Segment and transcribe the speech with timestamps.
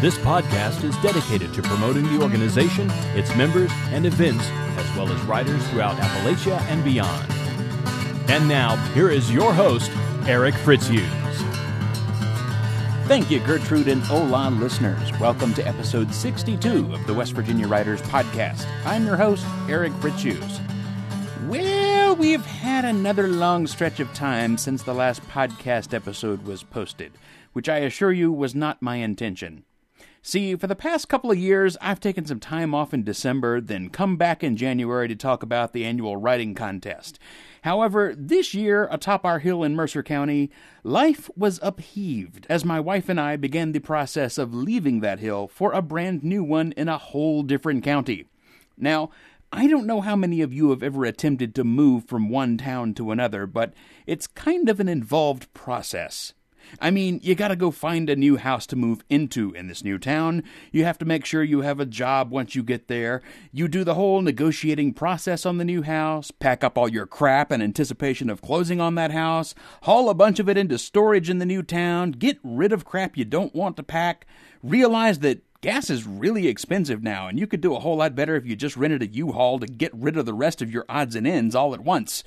[0.00, 5.20] This podcast is dedicated to promoting the organization, its members, and events, as well as
[5.22, 7.26] writers throughout Appalachia and beyond.
[8.30, 9.90] And now, here is your host,
[10.24, 11.04] Eric Fritzius.
[13.08, 15.10] Thank you, Gertrude and Hola listeners.
[15.18, 18.68] Welcome to episode 62 of the West Virginia Writers Podcast.
[18.84, 20.60] I'm your host, Eric Fritzius.
[21.48, 27.10] Well, we've had another long stretch of time since the last podcast episode was posted,
[27.52, 29.64] which I assure you was not my intention.
[30.28, 33.88] See, for the past couple of years, I've taken some time off in December, then
[33.88, 37.18] come back in January to talk about the annual writing contest.
[37.62, 40.50] However, this year, atop our hill in Mercer County,
[40.84, 45.48] life was upheaved as my wife and I began the process of leaving that hill
[45.48, 48.26] for a brand new one in a whole different county.
[48.76, 49.08] Now,
[49.50, 52.92] I don't know how many of you have ever attempted to move from one town
[52.96, 53.72] to another, but
[54.06, 56.34] it's kind of an involved process.
[56.80, 59.98] I mean, you gotta go find a new house to move into in this new
[59.98, 60.42] town.
[60.72, 63.22] You have to make sure you have a job once you get there.
[63.52, 67.52] You do the whole negotiating process on the new house, pack up all your crap
[67.52, 71.38] in anticipation of closing on that house, haul a bunch of it into storage in
[71.38, 74.26] the new town, get rid of crap you don't want to pack,
[74.62, 78.36] realize that Gas is really expensive now, and you could do a whole lot better
[78.36, 81.16] if you just rented a U-Haul to get rid of the rest of your odds
[81.16, 82.22] and ends all at once.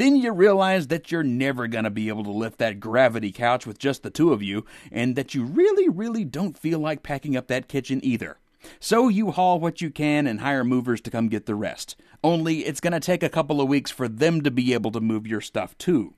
[0.00, 3.66] Then you realize that you're never going to be able to lift that gravity couch
[3.66, 7.36] with just the two of you, and that you really, really don't feel like packing
[7.36, 8.38] up that kitchen either.
[8.78, 11.96] So you haul what you can and hire movers to come get the rest.
[12.24, 15.02] Only it's going to take a couple of weeks for them to be able to
[15.02, 16.14] move your stuff too.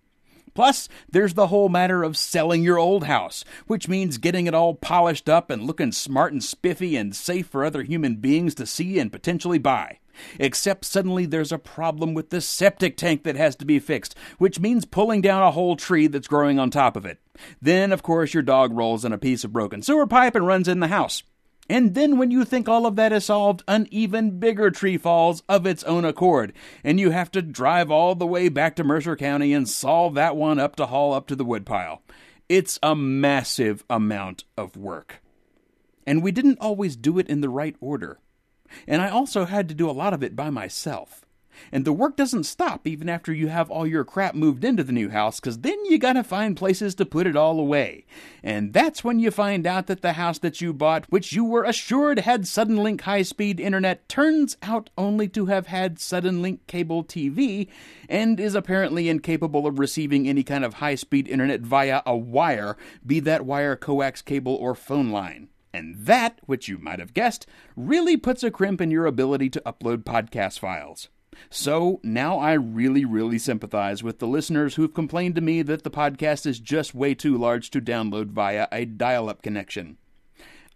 [0.54, 4.75] Plus, there's the whole matter of selling your old house, which means getting it all
[4.75, 9.00] polished up and looking smart and spiffy and safe for other human beings to see
[9.00, 9.98] and potentially buy.
[10.39, 14.61] Except suddenly there's a problem with the septic tank that has to be fixed, which
[14.61, 17.19] means pulling down a whole tree that's growing on top of it.
[17.61, 20.69] Then, of course, your dog rolls in a piece of broken sewer pipe and runs
[20.69, 21.22] in the house.
[21.69, 25.43] And then, when you think all of that is solved, an even bigger tree falls
[25.49, 26.53] of its own accord,
[26.83, 30.37] and you have to drive all the way back to Mercer County and solve that
[30.37, 32.03] one up to haul up to the woodpile.
[32.49, 35.22] It's a massive amount of work.
[36.06, 38.19] And we didn't always do it in the right order.
[38.87, 41.25] And I also had to do a lot of it by myself.
[41.71, 44.93] And the work doesn't stop even after you have all your crap moved into the
[44.93, 48.05] new house, because then you gotta find places to put it all away.
[48.43, 51.65] And that's when you find out that the house that you bought, which you were
[51.65, 57.69] assured had Suddenlink high speed internet, turns out only to have had Suddenlink cable TV,
[58.09, 62.77] and is apparently incapable of receiving any kind of high speed internet via a wire,
[63.06, 65.49] be that wire coax cable or phone line.
[65.75, 67.47] And that, which you might have guessed,
[67.77, 71.09] really puts a crimp in your ability to upload podcast files.
[71.50, 75.91] So now I really, really sympathize with the listeners who've complained to me that the
[75.91, 79.97] podcast is just way too large to download via a dial up connection.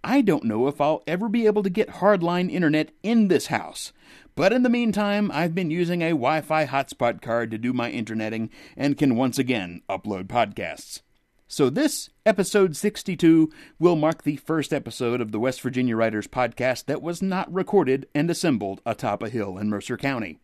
[0.02, 3.92] I don't know if I'll ever be able to get hardline internet in this house,
[4.34, 7.90] but in the meantime, I've been using a Wi Fi hotspot card to do my
[7.90, 11.00] interneting and can once again upload podcasts.
[11.48, 16.86] So, this, episode 62, will mark the first episode of the West Virginia Writers podcast
[16.86, 20.40] that was not recorded and assembled atop a hill in Mercer County.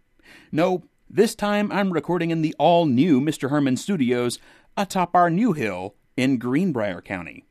[0.52, 3.50] No, this time I'm recording in the all new Mr.
[3.50, 4.38] Herman Studios
[4.76, 7.46] atop our new hill in Greenbrier County.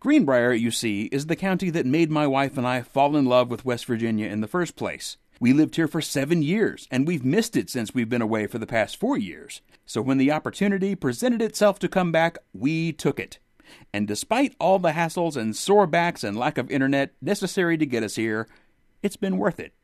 [0.00, 3.48] Greenbrier, you see, is the county that made my wife and I fall in love
[3.48, 5.18] with West Virginia in the first place.
[5.40, 8.58] We lived here for seven years, and we've missed it since we've been away for
[8.58, 9.60] the past four years.
[9.86, 13.38] So when the opportunity presented itself to come back, we took it.
[13.92, 18.02] And despite all the hassles and sore backs and lack of internet necessary to get
[18.02, 18.48] us here,
[19.02, 19.74] it's been worth it.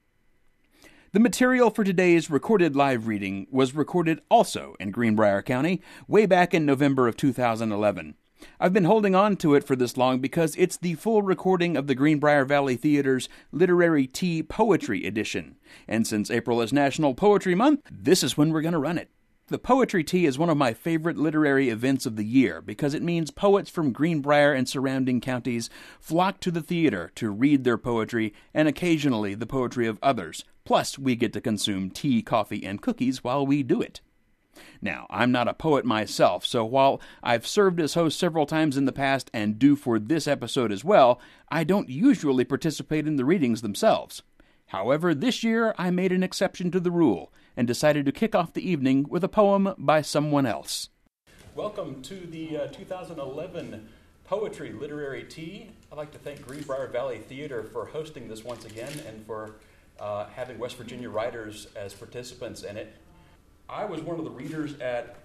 [1.12, 6.52] The material for today's recorded live reading was recorded also in Greenbrier County way back
[6.52, 8.16] in November of 2011.
[8.60, 11.86] I've been holding on to it for this long because it's the full recording of
[11.86, 15.56] the Greenbrier Valley Theater's Literary Tea Poetry Edition.
[15.88, 19.10] And since April is National Poetry Month, this is when we're going to run it.
[19.48, 23.02] The Poetry Tea is one of my favorite literary events of the year because it
[23.02, 25.68] means poets from Greenbrier and surrounding counties
[26.00, 30.46] flock to the theater to read their poetry and occasionally the poetry of others.
[30.64, 34.00] Plus, we get to consume tea, coffee, and cookies while we do it.
[34.80, 38.84] Now, I'm not a poet myself, so while I've served as host several times in
[38.84, 43.24] the past and do for this episode as well, I don't usually participate in the
[43.24, 44.22] readings themselves.
[44.66, 48.52] However, this year I made an exception to the rule and decided to kick off
[48.52, 50.88] the evening with a poem by someone else.
[51.54, 53.88] Welcome to the uh, 2011
[54.24, 55.70] Poetry Literary Tea.
[55.92, 59.56] I'd like to thank Greenbrier Valley Theater for hosting this once again and for
[60.00, 62.96] uh, having West Virginia writers as participants in it.
[63.68, 65.16] I was one of the readers at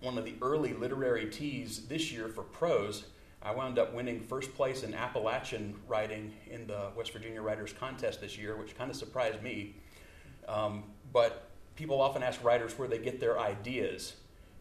[0.00, 3.04] one of the early literary teas this year for prose.
[3.42, 8.20] I wound up winning first place in Appalachian writing in the West Virginia Writers Contest
[8.20, 9.74] this year, which kind of surprised me.
[10.46, 14.14] Um, but people often ask writers where they get their ideas.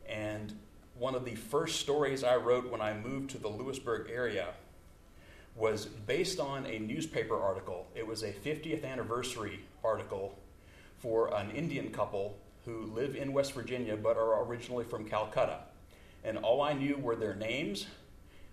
[0.10, 0.58] And
[0.98, 4.48] one of the first stories I wrote when I moved to the Lewisburg area
[5.56, 7.88] was based on a newspaper article.
[7.94, 10.40] It was a 50th anniversary article
[10.98, 15.60] for an Indian couple who live in West Virginia but are originally from Calcutta.
[16.24, 17.88] And all I knew were their names,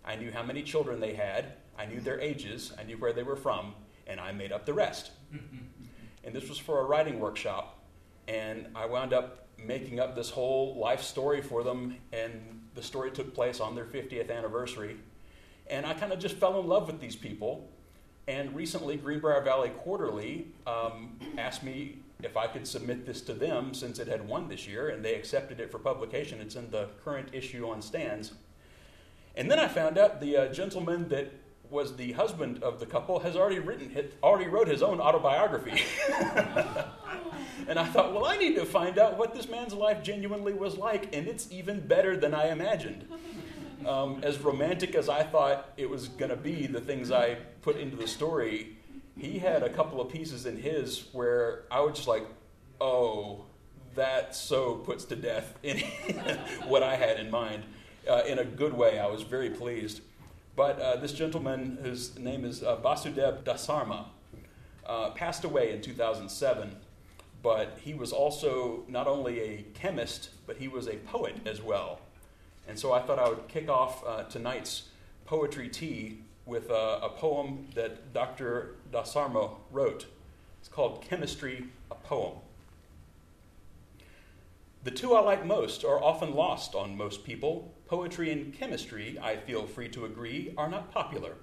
[0.05, 3.23] I knew how many children they had, I knew their ages, I knew where they
[3.23, 3.75] were from,
[4.07, 5.11] and I made up the rest.
[6.25, 7.79] and this was for a writing workshop,
[8.27, 13.11] and I wound up making up this whole life story for them, and the story
[13.11, 14.97] took place on their 50th anniversary.
[15.69, 17.69] And I kind of just fell in love with these people.
[18.27, 23.75] And recently, Greenbrier Valley Quarterly um, asked me if I could submit this to them
[23.75, 26.41] since it had won this year, and they accepted it for publication.
[26.41, 28.33] It's in the current issue on stands.
[29.37, 31.33] And then I found out the uh, gentleman that
[31.71, 35.83] was the husband of the couple has already written, already wrote his own autobiography.
[37.69, 40.77] and I thought, well, I need to find out what this man's life genuinely was
[40.77, 43.07] like, and it's even better than I imagined.
[43.87, 47.77] Um, as romantic as I thought it was going to be, the things I put
[47.77, 48.78] into the story,
[49.19, 52.27] he had a couple of pieces in his where I was just like,
[52.81, 53.45] oh,
[53.95, 55.59] that so puts to death
[56.67, 57.65] what I had in mind.
[58.09, 60.01] Uh, in a good way, I was very pleased.
[60.57, 64.07] But uh, this gentleman, whose name is uh, Basudeb Dasarma,
[64.87, 66.77] uh, passed away in 2007
[67.43, 72.01] but he was also not only a chemist, but he was a poet as well.
[72.67, 74.89] And so I thought I would kick off uh, tonight's
[75.25, 78.77] poetry tea with a, a poem that Dr.
[78.93, 80.07] Dasarma wrote.
[80.61, 82.39] It's called Chemistry, a Poem.
[84.85, 87.75] The two I like most are often lost on most people.
[87.87, 91.35] Poetry and chemistry, I feel free to agree, are not popular.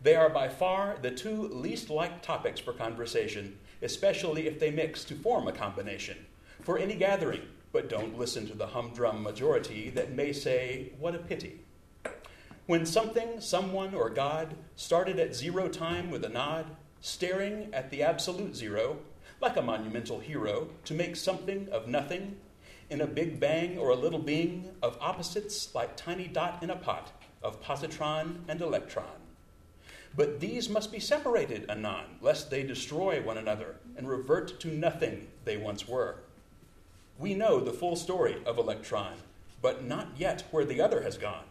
[0.00, 5.04] They are by far the two least liked topics for conversation, especially if they mix
[5.04, 6.16] to form a combination.
[6.62, 7.42] For any gathering,
[7.72, 11.60] but don't listen to the humdrum majority that may say, What a pity.
[12.72, 16.64] When something, someone, or God started at zero time with a nod,
[17.02, 18.96] staring at the absolute zero,
[19.42, 22.38] like a monumental hero, to make something of nothing,
[22.88, 26.76] in a big bang or a little being of opposites like tiny dot in a
[26.76, 29.20] pot, of positron and electron.
[30.16, 35.28] But these must be separated anon, lest they destroy one another and revert to nothing
[35.44, 36.20] they once were.
[37.18, 39.18] We know the full story of Electron,
[39.60, 41.44] but not yet where the other has gone.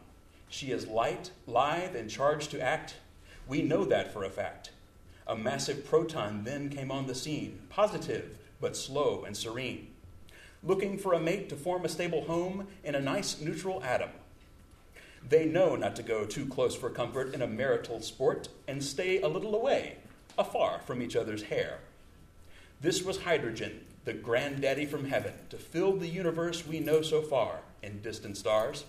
[0.52, 2.98] She is light, lithe, and charged to act.
[3.48, 4.70] We know that for a fact.
[5.26, 9.88] A massive proton then came on the scene, positive, but slow and serene,
[10.64, 14.12] looking for a mate to form a stable home in a nice neutral atom
[15.28, 19.22] they know not to go too close for comfort in a marital sport and stay
[19.22, 19.98] a little away,
[20.38, 21.80] afar from each other's hair.
[22.82, 27.60] This was hydrogen, the granddaddy from heaven, to fill the universe we know so far
[27.84, 28.86] in distant stars.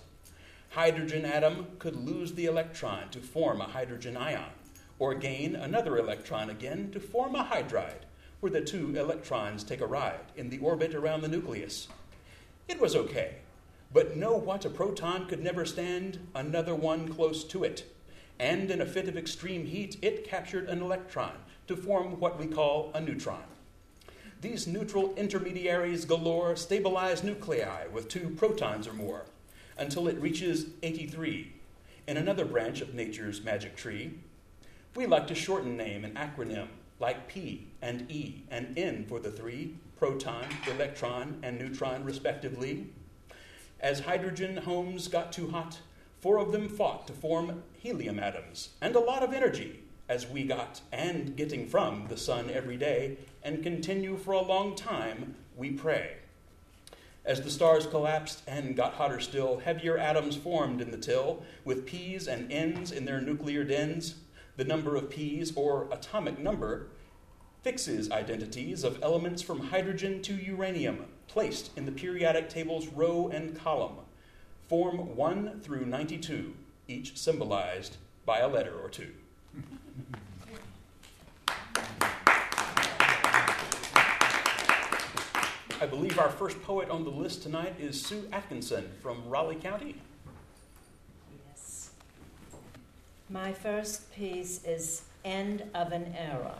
[0.73, 4.51] Hydrogen atom could lose the electron to form a hydrogen ion,
[4.99, 8.05] or gain another electron again to form a hydride,
[8.39, 11.87] where the two electrons take a ride in the orbit around the nucleus.
[12.67, 13.35] It was okay
[13.93, 17.85] but know what a proton could never stand another one close to it.
[18.39, 21.33] And in a fit of extreme heat, it captured an electron
[21.67, 23.43] to form what we call a neutron.
[24.41, 29.25] These neutral intermediaries galore stabilize nuclei with two protons or more
[29.77, 31.51] until it reaches 83
[32.07, 34.19] in another branch of nature's magic tree.
[34.95, 36.67] We like to shorten name and acronym
[36.99, 42.87] like P and E and N for the three proton, electron, and neutron, respectively.
[43.79, 45.79] As hydrogen homes got too hot,
[46.19, 50.43] four of them fought to form helium atoms, and a lot of energy, as we
[50.43, 55.71] got and getting from the sun every day, and continue for a long time, we
[55.71, 56.17] pray.
[57.25, 61.85] As the stars collapsed and got hotter still, heavier atoms formed in the till, with
[61.85, 64.15] P's and N's in their nuclear dens.
[64.57, 66.87] The number of P's, or atomic number,
[67.63, 73.57] fixes identities of elements from hydrogen to uranium, placed in the periodic table's row and
[73.57, 73.99] column.
[74.67, 76.53] Form 1 through 92,
[76.89, 79.11] each symbolized by a letter or two.
[85.83, 89.95] I believe our first poet on the list tonight is Sue Atkinson from Raleigh County.
[91.49, 91.89] Yes.
[93.29, 96.55] My first piece is End of an Era.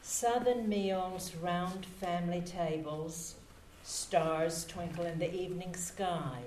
[0.00, 3.34] Southern meals, round family tables,
[3.82, 6.38] stars twinkle in the evening sky.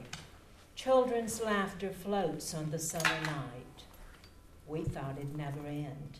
[0.75, 3.83] Children's laughter floats on the summer night.
[4.65, 6.17] We thought it'd never end.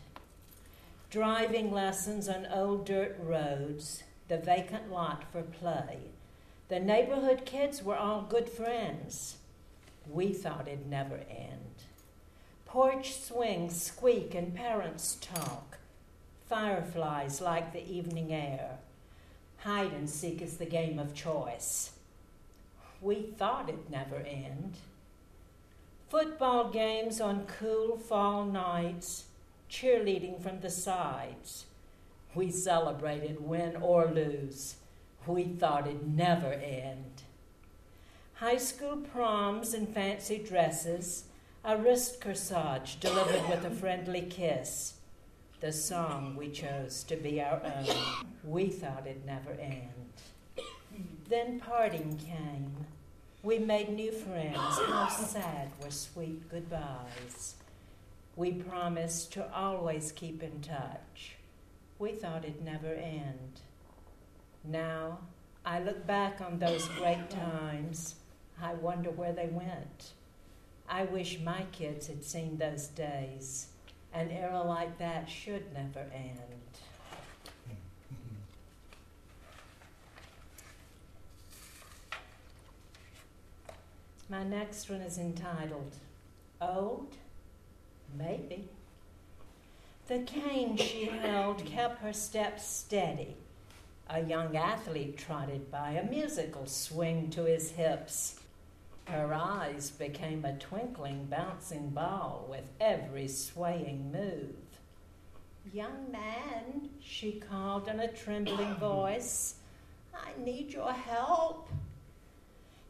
[1.10, 5.98] Driving lessons on old dirt roads, the vacant lot for play.
[6.68, 9.36] The neighborhood kids were all good friends.
[10.10, 11.84] We thought it'd never end.
[12.64, 15.78] Porch swings squeak and parents talk.
[16.48, 18.78] Fireflies like the evening air.
[19.58, 21.92] Hide and seek is the game of choice.
[23.00, 24.74] We thought it'd never end.
[26.08, 29.24] Football games on cool fall nights,
[29.70, 31.66] cheerleading from the sides.
[32.34, 34.76] We celebrated win or lose.
[35.26, 37.22] We thought it'd never end.
[38.34, 41.24] High school proms and fancy dresses,
[41.64, 44.94] a wrist corsage delivered with a friendly kiss.
[45.60, 48.26] The song we chose to be our own.
[48.42, 49.88] We thought it'd never end.
[51.28, 52.86] Then parting came.
[53.42, 54.58] We made new friends.
[54.58, 57.54] How sad were sweet goodbyes.
[58.36, 61.36] We promised to always keep in touch.
[61.98, 63.60] We thought it'd never end.
[64.64, 65.18] Now,
[65.64, 68.16] I look back on those great times.
[68.60, 70.12] I wonder where they went.
[70.88, 73.68] I wish my kids had seen those days.
[74.12, 76.38] An era like that should never end.
[84.28, 85.96] My next one is entitled
[86.60, 87.14] Old?
[88.16, 88.68] Maybe.
[90.06, 93.36] The cane she held kept her steps steady.
[94.10, 98.38] A young athlete trotted by, a musical swing to his hips.
[99.06, 104.56] Her eyes became a twinkling, bouncing ball with every swaying move.
[105.72, 109.54] Young man, she called in a trembling voice,
[110.14, 111.70] I need your help.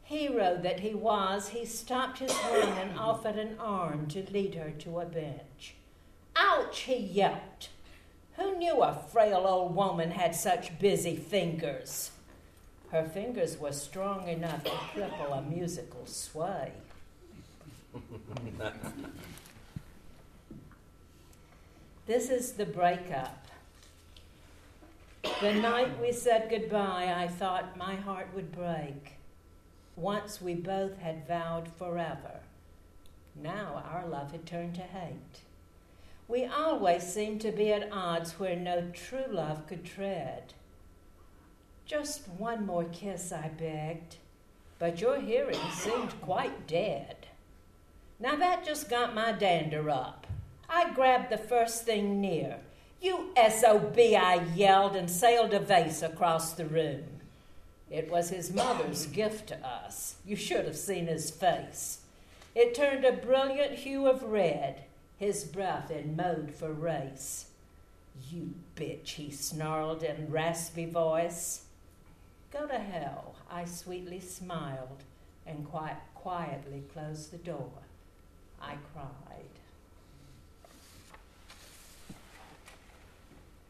[0.02, 4.72] Hero that he was, he stopped his run and offered an arm to lead her
[4.80, 5.76] to a bench.
[6.36, 7.68] Ouch, he yelped.
[8.36, 12.10] Who knew a frail old woman had such busy fingers?
[12.90, 16.72] Her fingers were strong enough to cripple a musical sway.
[22.06, 23.46] this is the breakup.
[25.40, 29.14] The night we said goodbye, I thought my heart would break.
[29.96, 32.40] Once we both had vowed forever.
[33.34, 35.42] Now our love had turned to hate.
[36.26, 40.54] We always seemed to be at odds where no true love could tread.
[41.86, 44.16] Just one more kiss, I begged,
[44.78, 47.26] but your hearing seemed quite dead.
[48.18, 50.26] Now that just got my dander up.
[50.68, 52.58] I grabbed the first thing near.
[53.02, 57.04] You SOB, I yelled and sailed a vase across the room.
[57.90, 60.16] It was his mother's gift to us.
[60.24, 61.98] You should have seen his face.
[62.54, 64.84] It turned a brilliant hue of red,
[65.24, 67.46] his breath in mode for race.
[68.30, 71.62] You bitch, he snarled in raspy voice.
[72.52, 75.02] Go to hell, I sweetly smiled
[75.46, 77.70] and quiet, quietly closed the door.
[78.60, 79.54] I cried.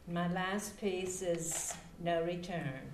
[0.09, 2.91] My last piece is No Return.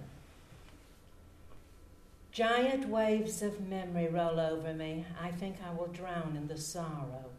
[2.30, 5.06] Giant waves of memory roll over me.
[5.20, 7.30] I think I will drown in the sorrow.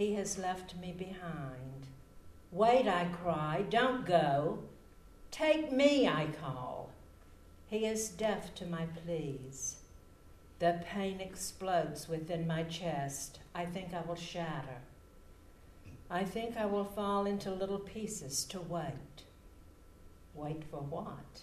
[0.00, 1.86] He has left me behind.
[2.50, 4.60] Wait, I cry, don't go.
[5.30, 6.88] Take me, I call.
[7.68, 9.76] He is deaf to my pleas.
[10.58, 13.40] The pain explodes within my chest.
[13.54, 14.80] I think I will shatter.
[16.08, 19.24] I think I will fall into little pieces to wait.
[20.32, 21.42] Wait for what?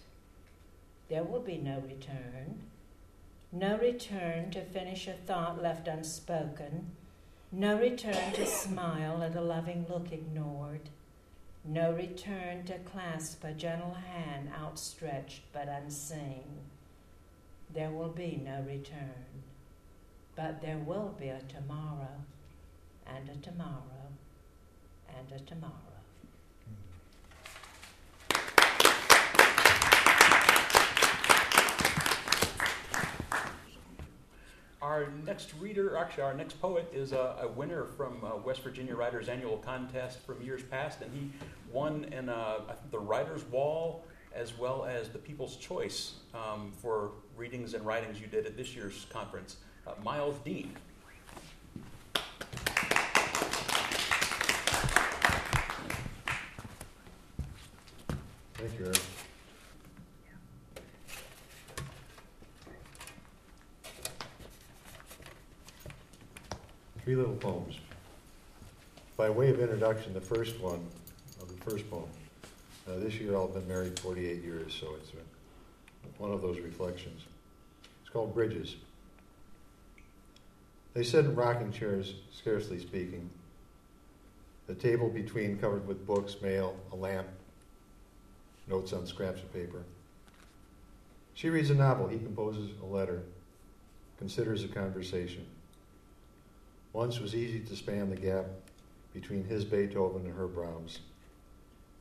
[1.10, 2.64] There will be no return.
[3.52, 6.97] No return to finish a thought left unspoken.
[7.52, 10.90] No return to smile at a loving look ignored.
[11.64, 16.44] No return to clasp a gentle hand outstretched but unseen.
[17.74, 19.44] There will be no return.
[20.36, 22.22] But there will be a tomorrow,
[23.08, 24.12] and a tomorrow,
[25.18, 25.87] and a tomorrow.
[34.80, 38.96] Our next reader, actually, our next poet, is a, a winner from uh, West Virginia
[38.96, 41.32] Writers Annual Contest from years past, and he
[41.72, 42.60] won in uh,
[42.92, 44.04] the Writers' Wall
[44.36, 48.76] as well as the People's Choice um, for readings and writings you did at this
[48.76, 49.58] year's conference,
[49.88, 50.76] uh, Miles Dean.
[58.54, 58.92] Thank you.
[67.08, 67.80] Three little poems.
[69.16, 70.86] By way of introduction, the first one,
[71.42, 72.10] of the first poem.
[72.86, 75.20] Uh, this year I've been married 48 years, so it's uh,
[76.18, 77.22] one of those reflections.
[78.02, 78.76] It's called Bridges.
[80.94, 83.30] They sit in rocking chairs, scarcely speaking.
[84.66, 87.28] The table between covered with books, mail, a lamp,
[88.68, 89.84] notes on scraps of paper.
[91.36, 93.24] She reads a novel, he composes a letter,
[94.20, 95.46] considers a conversation.
[96.98, 98.48] Once was easy to span the gap
[99.14, 101.02] between his Beethoven and her Brahms.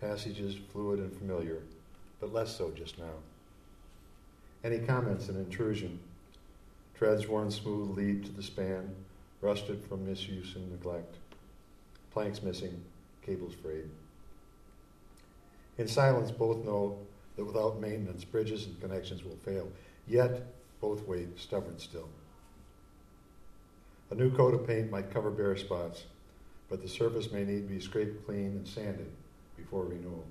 [0.01, 1.61] Passages fluid and familiar,
[2.19, 3.13] but less so just now.
[4.65, 6.01] Any comments an intrusion?
[6.95, 8.95] Treads worn smooth lead to the span,
[9.43, 11.17] rusted from misuse and neglect.
[12.11, 12.83] Planks missing,
[13.21, 13.91] cables frayed.
[15.77, 16.99] In silence, both know
[17.37, 19.71] that without maintenance, bridges and connections will fail.
[20.09, 20.47] Yet,
[20.81, 22.09] both wait, stubborn still.
[24.11, 26.05] A new coat of paint might cover bare spots,
[26.69, 29.11] but the surface may need to be scraped clean and sanded
[29.57, 30.25] before renewal.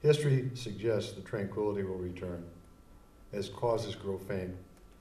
[0.00, 2.44] History suggests that tranquility will return
[3.32, 4.54] as causes grow faint.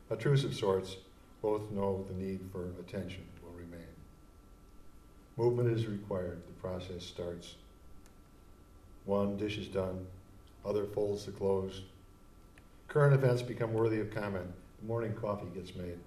[0.10, 0.98] A truce of sorts,
[1.42, 3.88] both know the need for attention will remain.
[5.38, 7.56] Movement is required, the process starts.
[9.06, 10.06] One dish is done,
[10.66, 11.82] other folds the clothes.
[12.88, 14.48] Current events become worthy of comment.
[14.82, 16.00] The morning coffee gets made.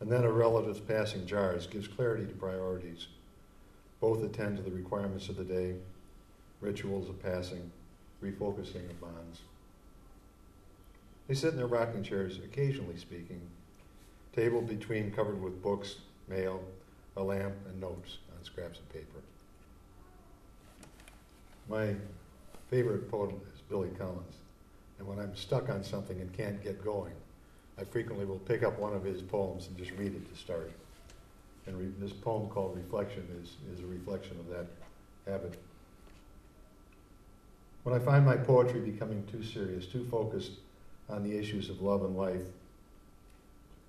[0.00, 3.08] And then a relative's passing jars gives clarity to priorities.
[4.00, 5.74] Both attend to the requirements of the day,
[6.60, 7.70] rituals of passing,
[8.22, 9.40] refocusing of bonds.
[11.28, 13.40] They sit in their rocking chairs, occasionally speaking,
[14.34, 15.96] table between covered with books,
[16.28, 16.64] mail,
[17.16, 19.20] a lamp, and notes on scraps of paper.
[21.68, 21.94] My
[22.70, 24.34] favorite poet is Billy Collins.
[24.98, 27.12] And when I'm stuck on something and can't get going,
[27.80, 30.70] I frequently will pick up one of his poems and just read it to start.
[31.66, 34.66] And re- this poem called Reflection is, is a reflection of that
[35.26, 35.58] habit.
[37.84, 40.52] When I find my poetry becoming too serious, too focused
[41.08, 42.42] on the issues of love and life,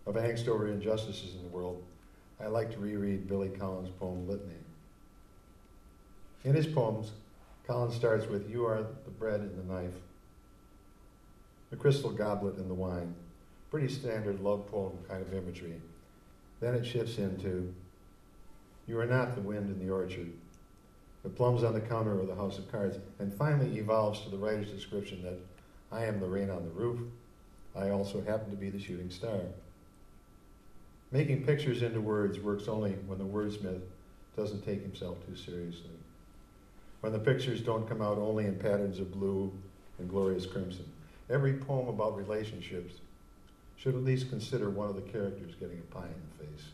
[0.06, 1.84] of angst over injustices in the world,
[2.39, 4.56] I like to reread Billy Collins' poem Litany.
[6.45, 7.12] In his poems,
[7.67, 9.99] Collins starts with You are the bread and the knife,
[11.69, 13.13] the crystal goblet and the wine.
[13.71, 15.81] Pretty standard love poem kind of imagery.
[16.60, 17.73] Then it shifts into
[18.86, 20.31] You are not the wind in the orchard,
[21.23, 24.38] the plums on the counter or the house of cards, and finally evolves to the
[24.38, 25.39] writer's description that
[25.91, 26.99] I am the rain on the roof.
[27.75, 29.39] I also happen to be the shooting star.
[31.12, 33.81] Making pictures into words works only when the wordsmith
[34.36, 35.91] doesn't take himself too seriously
[37.01, 39.51] when the pictures don't come out only in patterns of blue
[39.99, 40.86] and glorious crimson.
[41.29, 42.93] Every poem about relationships
[43.81, 46.65] should at least consider one of the characters getting a pie in the face.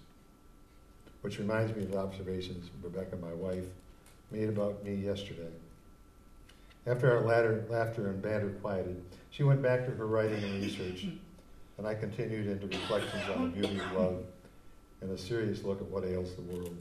[1.21, 3.63] Which reminds me of observations Rebecca, my wife,
[4.29, 5.51] made about me yesterday.
[6.85, 11.07] After our latter, laughter and banter quieted, she went back to her writing and research,
[11.77, 14.23] and I continued into reflections on the beauty of love
[15.01, 16.75] and a serious look at what ails the world.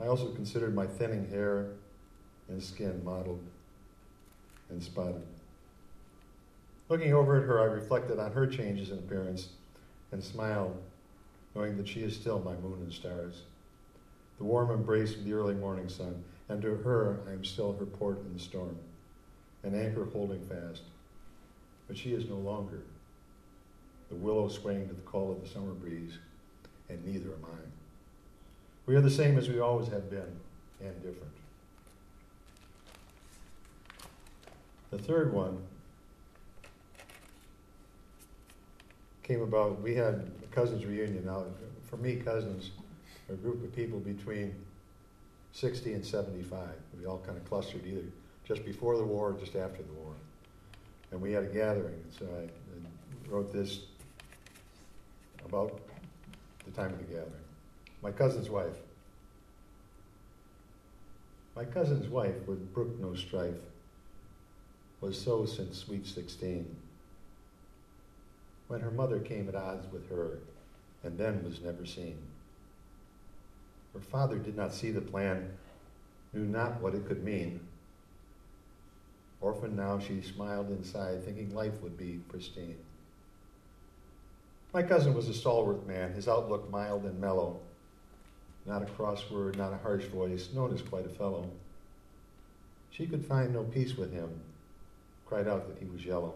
[0.00, 1.66] I also considered my thinning hair
[2.48, 3.42] and skin mottled
[4.70, 5.22] and spotted.
[6.88, 9.48] Looking over at her, I reflected on her changes in appearance
[10.12, 10.76] and smiled,
[11.54, 13.42] knowing that she is still my moon and stars.
[14.38, 17.86] The warm embrace of the early morning sun, and to her I am still her
[17.86, 18.76] port in the storm,
[19.62, 20.82] an anchor holding fast.
[21.88, 22.82] But she is no longer.
[24.10, 26.18] The willow swaying to the call of the summer breeze,
[26.90, 27.58] and neither am I.
[28.86, 30.38] We are the same as we always have been,
[30.80, 31.32] and different.
[34.90, 35.62] The third one
[39.24, 41.24] came about, we had a cousins reunion.
[41.26, 41.44] Now,
[41.90, 42.70] for me, cousins
[43.30, 44.54] a group of people between
[45.52, 46.68] 60 and 75.
[46.98, 48.04] We all kind of clustered either
[48.46, 50.12] just before the war or just after the war.
[51.10, 53.80] And we had a gathering, and so I wrote this
[55.46, 55.80] about
[56.64, 57.32] the time of the gathering.
[58.02, 58.76] My cousin's wife.
[61.56, 63.54] My cousin's wife would brook no strife
[65.00, 66.74] was so since sweet sixteen,
[68.68, 70.38] when her mother came at odds with her
[71.02, 72.16] and then was never seen.
[73.92, 75.50] Her father did not see the plan,
[76.32, 77.60] knew not what it could mean.
[79.40, 82.78] Orphaned now, she smiled inside, thinking life would be pristine.
[84.72, 87.60] My cousin was a stalwart man, his outlook mild and mellow.
[88.66, 91.48] Not a cross word, not a harsh voice, known as quite a fellow.
[92.90, 94.30] She could find no peace with him,
[95.26, 96.34] cried out that he was yellow.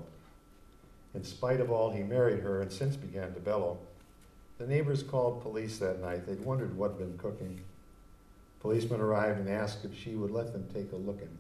[1.15, 3.79] In spite of all, he married her and since began to bellow.
[4.59, 6.27] The neighbors called police that night.
[6.27, 7.61] They'd wondered what'd been cooking.
[8.61, 11.39] Policemen arrived and asked if she would let them take a lookin'.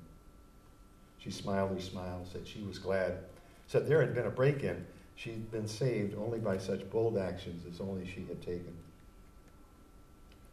[1.19, 3.19] She smiled her smile, said she was glad,
[3.67, 4.87] said there had been a break in.
[5.17, 8.73] She'd been saved only by such bold actions as only she had taken.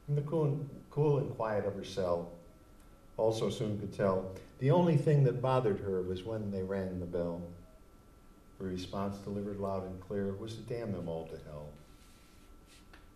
[0.08, 2.32] In the cool, cool and quiet of her cell,
[3.16, 7.06] also soon could tell, the only thing that bothered her was when they rang the
[7.06, 7.42] bell.
[8.60, 11.68] Her response, delivered loud and clear, was to damn them all to hell.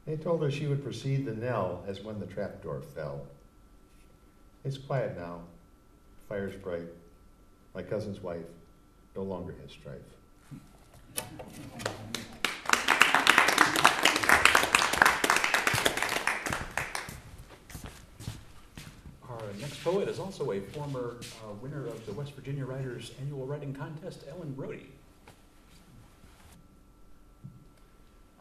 [0.06, 3.26] They told her she would proceed the knell as when the trapdoor fell.
[4.66, 5.42] It's quiet now.
[6.28, 6.88] Fire's bright.
[7.74, 8.46] My cousin's wife
[9.16, 10.02] no longer has strife.
[19.30, 23.46] Our next poet is also a former uh, winner of the West Virginia Writers Annual
[23.46, 24.88] Writing Contest, Ellen Brody.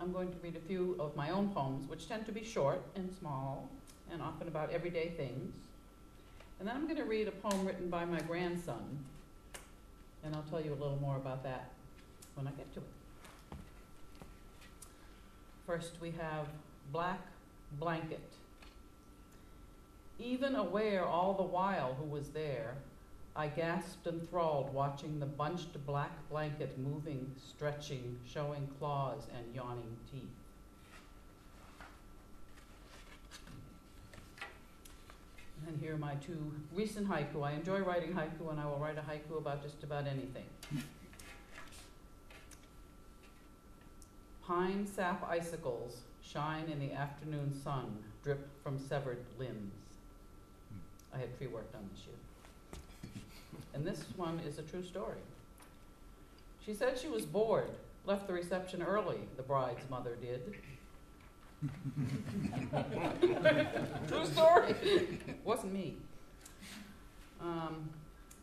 [0.00, 2.80] I'm going to read a few of my own poems, which tend to be short
[2.94, 3.68] and small
[4.12, 5.54] and often about everyday things.
[6.58, 8.98] And then I'm going to read a poem written by my grandson,
[10.24, 11.70] and I'll tell you a little more about that
[12.34, 12.87] when I get to it.
[15.66, 16.46] First, we have
[16.92, 17.20] Black
[17.78, 18.32] Blanket.
[20.18, 22.74] Even aware all the while who was there,
[23.38, 30.24] I gasped enthralled, watching the bunched black blanket moving, stretching, showing claws and yawning teeth.
[35.68, 37.44] And here are my two recent haiku.
[37.44, 40.46] I enjoy writing haiku, and I will write a haiku about just about anything.
[44.42, 49.74] Pine sap icicles shine in the afternoon sun, drip from severed limbs.
[51.14, 52.16] I had tree work done this year.
[53.78, 55.20] And this one is a true story.
[56.66, 57.70] She said she was bored,
[58.06, 60.56] left the reception early, the bride's mother did.
[64.08, 64.74] true story.
[65.44, 65.94] Wasn't me.
[67.40, 67.88] Um,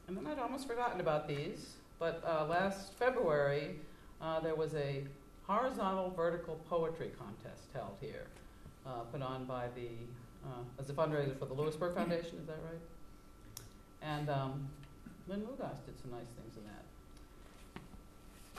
[0.07, 3.75] and then I'd almost forgotten about these, but uh, last February
[4.21, 5.03] uh, there was a
[5.47, 8.27] horizontal vertical poetry contest held here,
[8.87, 9.89] uh, put on by the,
[10.45, 12.79] uh, as a fundraiser for the Lewisburg Foundation, is that right?
[14.01, 14.69] And um,
[15.27, 16.85] Lynn Mugas did some nice things in that.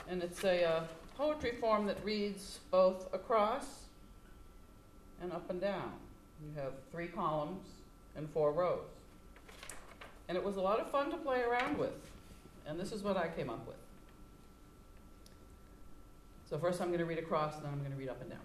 [0.09, 0.83] And it's a uh,
[1.17, 3.83] poetry form that reads both across
[5.21, 5.93] and up and down.
[6.41, 7.65] You have three columns
[8.15, 8.85] and four rows.
[10.27, 11.93] And it was a lot of fun to play around with.
[12.67, 13.77] And this is what I came up with.
[16.49, 18.29] So first I'm going to read across, and then I'm going to read up and
[18.29, 18.39] down.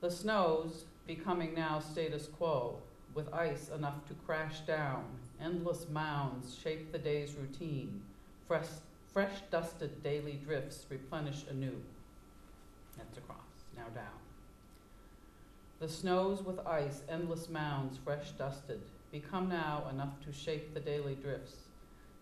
[0.00, 2.78] The snows becoming now status quo,
[3.14, 5.04] with ice enough to crash down,
[5.42, 8.02] endless mounds shape the day's routine,
[8.46, 8.66] fresh,
[9.12, 11.76] fresh dusted daily drifts replenish anew.
[12.96, 13.38] That's across,
[13.76, 14.18] now down.
[15.80, 18.80] The snows with ice, endless mounds, fresh dusted,
[19.12, 21.56] become now enough to shape the daily drifts.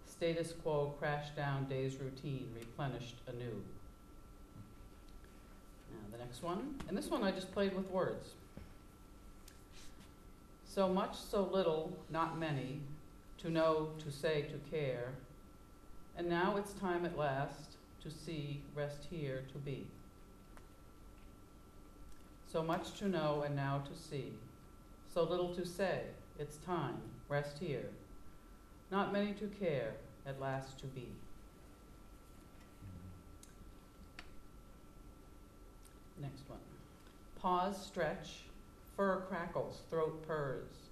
[0.06, 3.62] Status quo, crash down, day's routine, replenished anew.
[5.92, 8.30] Now, the next one, and this one I just played with words.
[10.66, 12.80] So much, so little, not many,
[13.44, 15.12] to know, to say, to care.
[16.16, 19.86] And now it's time at last to see, rest here, to be.
[22.50, 24.32] So much to know and now to see.
[25.12, 26.04] So little to say,
[26.38, 26.96] it's time,
[27.28, 27.90] rest here.
[28.90, 29.92] Not many to care,
[30.26, 31.08] at last to be.
[36.18, 36.60] Next one.
[37.42, 38.30] Pause, stretch,
[38.96, 40.83] fur crackles, throat purrs,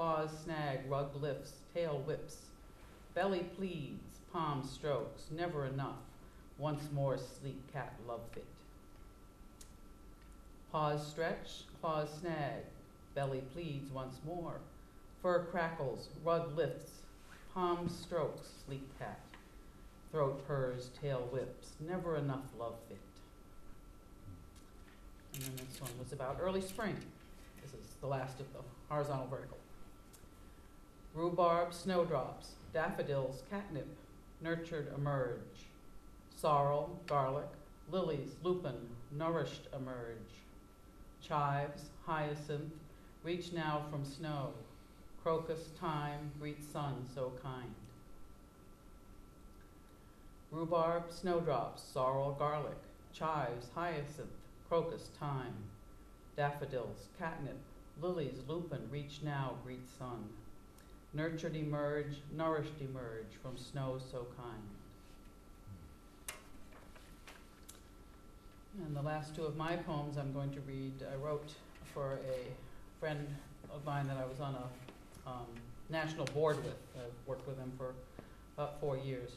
[0.00, 2.38] claws snag, rug lifts, tail whips,
[3.14, 5.98] belly pleads, palm strokes, never enough,
[6.56, 8.46] once more sleek cat love fit.
[10.72, 12.62] Paws stretch, claws snag,
[13.14, 14.54] belly pleads once more,
[15.20, 16.92] fur crackles, rug lifts,
[17.52, 19.20] palm strokes, sleek cat,
[20.10, 22.96] throat purrs, tail whips, never enough love fit.
[25.34, 26.96] And then this one was about early spring.
[27.60, 29.58] This is the last of the horizontal vertical.
[31.14, 33.88] Rhubarb, snowdrops, daffodils, catnip,
[34.40, 35.66] nurtured emerge.
[36.36, 37.48] Sorrel, garlic,
[37.90, 40.16] lilies, lupin, nourished emerge.
[41.20, 42.72] Chives, hyacinth,
[43.24, 44.52] reach now from snow.
[45.22, 47.74] Crocus, thyme, greet sun so kind.
[50.50, 52.78] rhubarb, snowdrops, sorrel, garlic,
[53.12, 54.30] chives, hyacinth,
[54.68, 55.54] crocus, thyme,
[56.36, 57.58] daffodils, catnip,
[58.00, 60.28] lilies, lupin, reach now, greet sun.
[61.12, 64.62] Nurtured emerge, nourished emerge from snow so kind.
[68.84, 71.52] And the last two of my poems I'm going to read, I wrote
[71.92, 73.26] for a friend
[73.74, 75.46] of mine that I was on a um,
[75.88, 76.76] national board with.
[76.96, 77.94] I've worked with him for
[78.56, 79.30] about four years.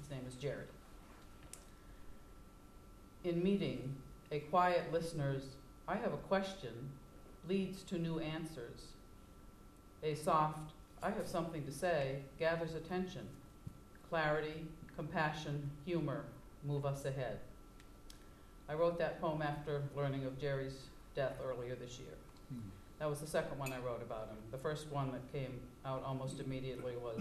[0.00, 0.68] His name is Jared.
[3.24, 3.96] In meeting,
[4.30, 5.42] a quiet listener's,
[5.88, 6.90] I have a question,
[7.48, 8.92] leads to new answers.
[10.02, 13.26] A soft, I have something to say, gathers attention.
[14.08, 14.64] Clarity,
[14.96, 16.24] compassion, humor
[16.64, 17.38] move us ahead.
[18.68, 20.76] I wrote that poem after learning of Jerry's
[21.14, 22.14] death earlier this year.
[22.50, 22.68] Hmm.
[22.98, 24.36] That was the second one I wrote about him.
[24.50, 27.20] The first one that came out almost immediately was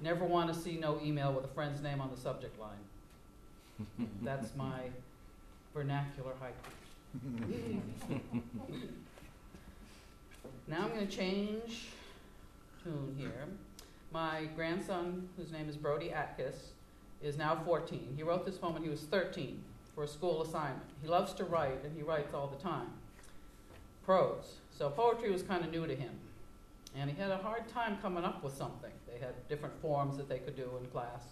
[0.00, 4.08] Never want to see no email with a friend's name on the subject line.
[4.22, 4.82] That's my
[5.74, 6.72] vernacular haiku.
[10.68, 11.88] now I'm going to change
[12.82, 13.48] tune here.
[14.12, 16.56] My grandson, whose name is Brody Atkiss,
[17.22, 18.14] is now 14.
[18.16, 19.62] He wrote this poem when he was 13
[19.94, 20.88] for a school assignment.
[21.02, 22.88] He loves to write, and he writes all the time.
[24.04, 24.54] Prose.
[24.70, 26.12] So poetry was kind of new to him.
[26.96, 28.92] And he had a hard time coming up with something.
[29.06, 31.22] They had different forms that they could do in class.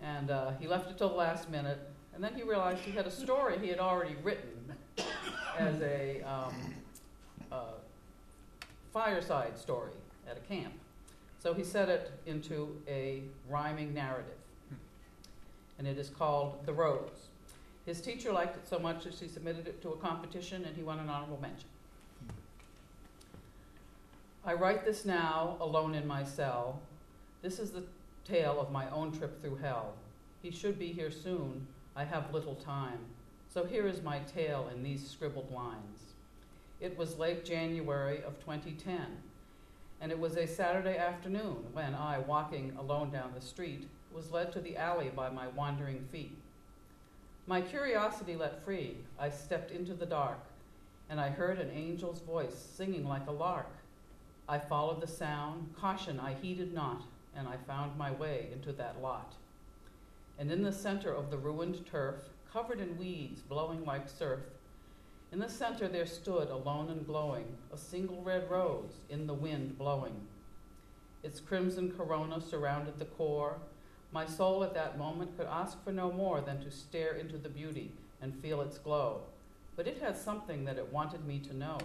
[0.00, 1.78] And uh, he left it till the last minute.
[2.14, 4.74] And then he realized he had a story he had already written
[5.58, 6.54] as a um,
[7.52, 7.72] uh,
[8.92, 9.92] fireside story
[10.30, 10.74] at a camp.
[11.38, 14.34] So he set it into a rhyming narrative.
[15.78, 17.28] And it is called The Rose.
[17.86, 20.82] His teacher liked it so much that she submitted it to a competition and he
[20.82, 21.68] won an honorable mention.
[24.44, 26.80] I write this now, alone in my cell.
[27.42, 27.84] This is the
[28.24, 29.94] tale of my own trip through hell.
[30.42, 31.66] He should be here soon.
[31.96, 32.98] I have little time.
[33.52, 36.14] So here is my tale in these scribbled lines.
[36.80, 38.98] It was late January of 2010,
[40.00, 44.52] and it was a Saturday afternoon when I, walking alone down the street, was led
[44.52, 46.36] to the alley by my wandering feet.
[47.46, 50.40] My curiosity let free, I stepped into the dark,
[51.08, 53.70] and I heard an angel's voice singing like a lark.
[54.48, 57.02] I followed the sound, caution I heeded not,
[57.36, 59.34] and I found my way into that lot.
[60.38, 62.16] And in the center of the ruined turf,
[62.52, 64.40] covered in weeds blowing like surf,
[65.32, 69.78] in the center there stood, alone and glowing, a single red rose in the wind
[69.78, 70.26] blowing.
[71.22, 73.58] Its crimson corona surrounded the core.
[74.12, 77.48] My soul at that moment could ask for no more than to stare into the
[77.48, 79.20] beauty and feel its glow.
[79.76, 81.78] But it had something that it wanted me to know.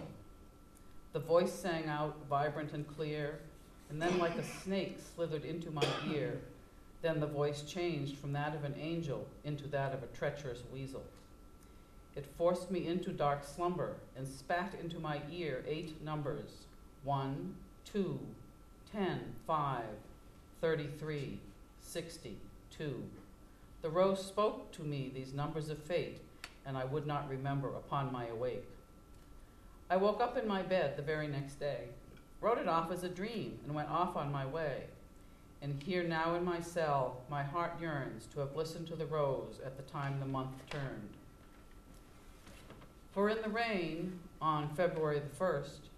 [1.12, 3.38] The voice sang out, vibrant and clear,
[3.88, 6.40] and then, like a snake, slithered into my ear.
[7.02, 11.04] Then the voice changed from that of an angel into that of a treacherous weasel.
[12.16, 16.64] It forced me into dark slumber and spat into my ear eight numbers
[17.04, 18.18] one, two,
[18.90, 19.84] ten, five,
[20.60, 21.38] thirty-three,
[21.80, 22.38] sixty,
[22.70, 23.04] two.
[23.82, 26.20] The rose spoke to me these numbers of fate,
[26.64, 28.64] and I would not remember upon my awake.
[29.88, 31.84] I woke up in my bed the very next day,
[32.40, 34.84] wrote it off as a dream, and went off on my way.
[35.62, 39.60] And here now in my cell, my heart yearns to have listened to the rose
[39.64, 41.15] at the time the month turned.
[43.16, 45.88] For in the rain, on February the 1st,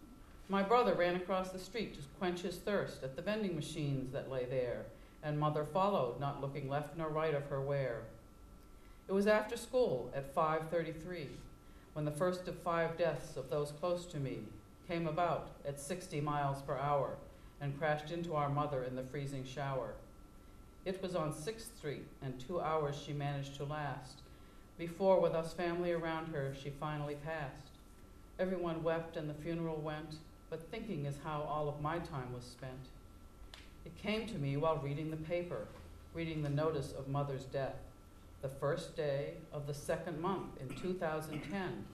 [0.49, 4.31] my brother ran across the street to quench his thirst at the vending machines that
[4.31, 4.85] lay there,
[5.25, 8.03] and mother followed, not looking left nor right of her where.
[9.09, 11.31] It was after school at 5:33
[11.93, 14.45] when the first of five deaths of those close to me
[14.87, 17.17] came about at 60 miles per hour
[17.61, 19.95] and crashed into our mother in the freezing shower.
[20.85, 24.21] It was on 6th Street, and two hours she managed to last
[24.79, 27.73] before, with us family around her, she finally passed.
[28.39, 30.17] Everyone wept and the funeral went,
[30.49, 32.89] but thinking is how all of my time was spent.
[33.85, 35.67] It came to me while reading the paper,
[36.15, 37.77] reading the notice of mother's death
[38.41, 41.85] the first day of the second month in 2010.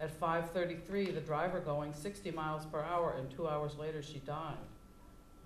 [0.00, 4.66] At 5:33, the driver going 60 miles per hour, and two hours later she died.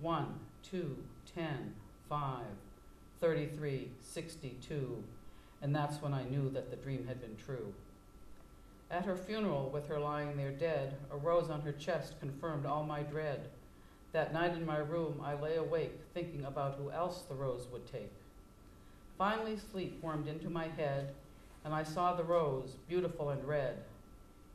[0.01, 0.97] 1, 2,
[1.35, 1.75] 10,
[2.09, 2.47] 5,
[3.21, 5.05] 33, 62,
[5.62, 7.73] and that's when I knew that the dream had been true.
[8.90, 12.85] At her funeral, with her lying there dead, a rose on her chest confirmed all
[12.85, 13.49] my dread.
[14.12, 17.90] That night in my room, I lay awake, thinking about who else the rose would
[17.90, 18.12] take.
[19.19, 21.14] Finally, sleep warmed into my head,
[21.64, 23.79] and I saw the rose, beautiful and red.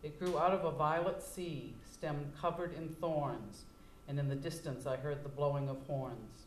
[0.02, 3.66] It grew out of a violet sea, stem covered in thorns,
[4.08, 6.46] and in the distance I heard the blowing of horns.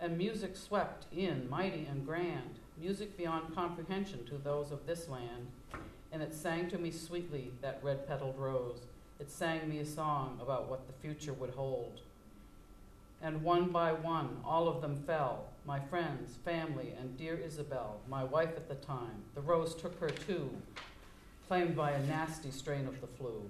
[0.00, 5.46] And music swept in, mighty and grand, music beyond comprehension to those of this land,
[6.12, 8.80] and it sang to me sweetly, that red petaled rose.
[9.20, 12.00] It sang me a song about what the future would hold.
[13.22, 18.22] And one by one, all of them fell my friends, family, and dear Isabel, my
[18.22, 19.22] wife at the time.
[19.34, 20.50] The rose took her too,
[21.48, 23.48] claimed by a nasty strain of the flu.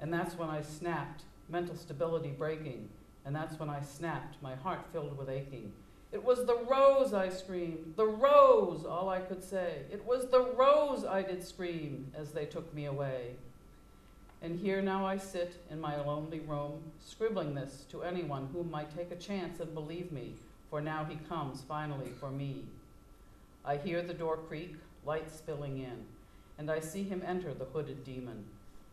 [0.00, 2.88] And that's when I snapped, mental stability breaking,
[3.24, 5.72] and that's when I snapped, my heart filled with aching.
[6.10, 7.94] It was the rose, I screamed.
[7.96, 9.82] The rose, all I could say.
[9.92, 13.32] It was the rose, I did scream as they took me away.
[14.40, 18.96] And here now I sit in my lonely room, scribbling this to anyone who might
[18.96, 20.34] take a chance and believe me,
[20.70, 22.64] for now he comes finally for me.
[23.64, 26.04] I hear the door creak, light spilling in,
[26.56, 28.44] and I see him enter the hooded demon.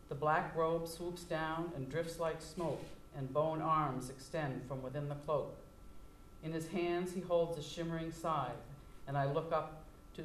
[0.08, 2.84] The black robe swoops down and drifts like smoke,
[3.16, 5.56] and bone arms extend from within the cloak.
[6.46, 8.52] In his hands he holds a shimmering scythe,
[9.08, 9.82] and I look up
[10.14, 10.22] to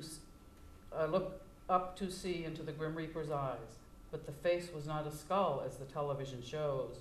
[0.95, 3.79] I look up to see into the Grim Reaper's eyes.
[4.11, 6.97] But the face was not a skull as the television shows.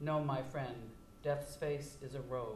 [0.00, 0.76] No, my friend,
[1.24, 2.54] death's face is a rose.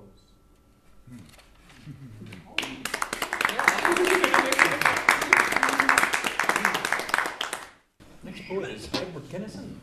[8.23, 9.79] Next poet is Edward Kennison.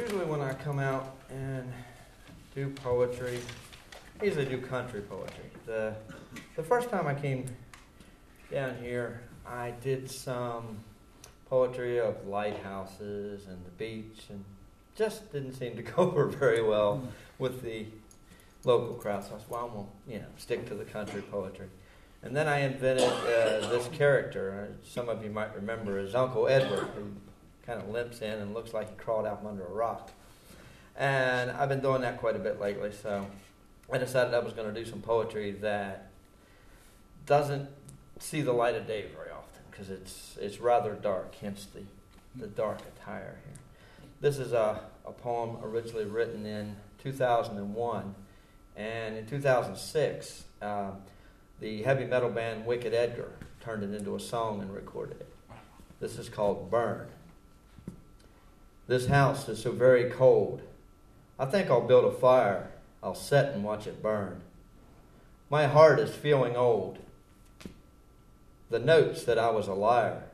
[0.00, 1.70] Usually when I come out and
[2.54, 3.38] do poetry,
[4.18, 5.44] I usually do country poetry.
[5.66, 5.94] The,
[6.56, 7.44] the first time I came
[8.50, 10.78] down here, I did some
[11.50, 14.42] poetry of lighthouses and the beach and
[14.96, 17.06] just didn't seem to go over very well
[17.38, 17.84] with the
[18.64, 19.22] local crowd.
[19.24, 21.68] So I said, well, I'm going to you know, stick to the country poetry.
[22.22, 24.66] And then I invented uh, this character.
[24.66, 27.12] Uh, some of you might remember as Uncle Edward, who
[27.70, 30.10] kind of limps in and looks like he crawled out from under a rock.
[30.96, 33.26] And I've been doing that quite a bit lately, so
[33.92, 36.10] I decided I was going to do some poetry that
[37.26, 37.68] doesn't
[38.18, 41.82] see the light of day very often because it's it's rather dark, hence the
[42.34, 44.06] the dark attire here.
[44.20, 48.14] This is a, a poem originally written in 2001,
[48.76, 50.90] and in 2006, uh,
[51.60, 53.30] the heavy metal band Wicked Edgar
[53.60, 55.32] turned it into a song and recorded it.
[56.00, 57.06] This is called Burn.
[58.90, 60.62] This house is so very cold.
[61.38, 62.72] I think I'll build a fire.
[63.04, 64.40] I'll sit and watch it burn.
[65.48, 66.98] My heart is feeling old.
[68.68, 70.24] The notes that I was a liar.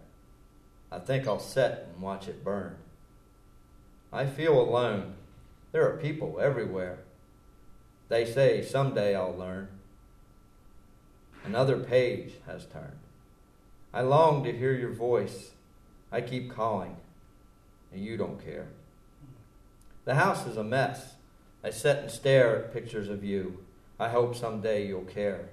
[0.91, 2.77] I think I'll sit and watch it burn.
[4.11, 5.17] I feel alone.
[5.73, 7.01] There are people everywhere.
[8.09, 9.69] They say someday I'll learn.
[11.45, 13.01] Another page has turned.
[13.93, 15.51] I long to hear your voice.
[16.11, 16.97] I keep calling,
[17.93, 18.69] and you don't care.
[20.05, 21.15] The house is a mess.
[21.65, 23.65] I sit and stare at pictures of you.
[23.99, 25.49] I hope someday you'll care.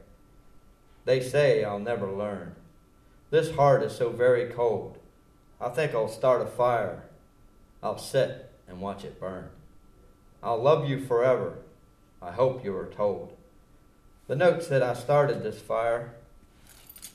[1.06, 2.56] They say I'll never learn.
[3.30, 4.98] This heart is so very cold.
[5.60, 7.04] I think I'll start a fire.
[7.82, 9.50] I'll sit and watch it burn.
[10.44, 11.58] I'll love you forever.
[12.22, 13.36] I hope you are told.
[14.28, 16.14] The note said I started this fire.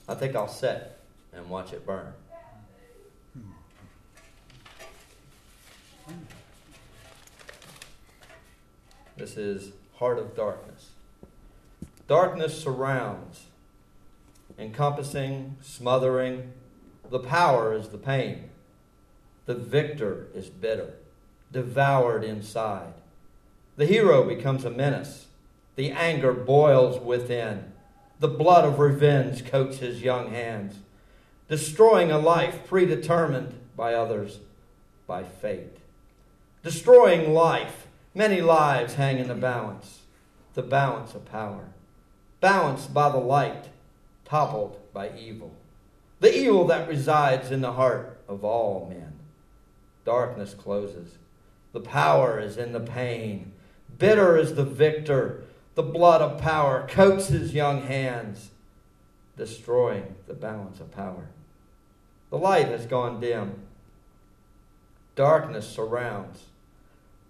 [0.08, 0.98] I think I'll sit
[1.32, 2.12] and watch it burn.
[9.18, 10.90] This is Heart of Darkness.
[12.06, 13.46] Darkness surrounds,
[14.56, 16.52] encompassing, smothering.
[17.10, 18.50] The power is the pain.
[19.46, 20.94] The victor is bitter,
[21.50, 22.94] devoured inside.
[23.76, 25.26] The hero becomes a menace.
[25.74, 27.72] The anger boils within.
[28.20, 30.76] The blood of revenge coats his young hands,
[31.48, 34.38] destroying a life predetermined by others,
[35.08, 35.78] by fate.
[36.62, 40.00] Destroying life, many lives hang in the balance,
[40.54, 41.68] the balance of power.
[42.40, 43.66] Balanced by the light,
[44.24, 45.54] toppled by evil.
[46.18, 49.12] The evil that resides in the heart of all men.
[50.04, 51.16] Darkness closes.
[51.72, 53.52] The power is in the pain.
[53.98, 55.44] Bitter is the victor.
[55.76, 58.50] The blood of power coats his young hands,
[59.36, 61.28] destroying the balance of power.
[62.30, 63.60] The light has gone dim.
[65.14, 66.47] Darkness surrounds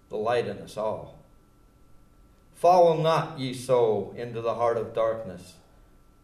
[0.09, 1.19] the light in us all.
[2.55, 5.53] Follow not, ye soul, into the heart of darkness,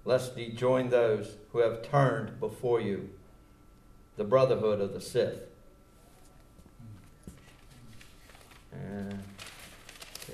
[0.03, 3.09] lest ye join those who have turned before you,
[4.17, 5.41] the brotherhood of the Sith.
[8.73, 9.23] And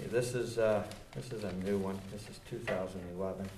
[0.10, 0.84] this is uh,
[1.16, 2.00] this is a new one.
[2.12, 3.50] This is 2011.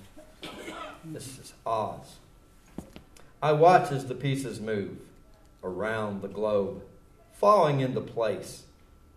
[1.06, 2.18] This is Oz.
[3.42, 4.98] I watch as the pieces move
[5.64, 6.82] around the globe,
[7.34, 8.64] falling into place.